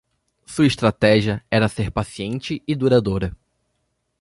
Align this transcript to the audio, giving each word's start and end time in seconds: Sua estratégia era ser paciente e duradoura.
Sua 0.47 0.65
estratégia 0.65 1.45
era 1.47 1.69
ser 1.69 1.91
paciente 1.91 2.59
e 2.67 2.73
duradoura. 2.75 3.37